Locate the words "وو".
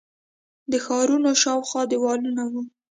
2.51-2.61